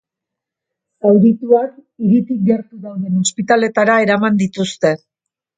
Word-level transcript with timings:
Zaurituak 1.05 1.75
hiritik 2.05 2.41
gertu 2.49 2.81
dauden 2.87 3.23
ospitaletara 3.27 4.03
eraman 4.07 4.45
dituzte. 4.45 4.97